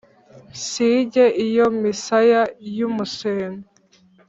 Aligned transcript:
nsige 0.53 1.25
iyo 1.45 1.65
misaya 1.81 2.41
y'umuseno 2.77 3.61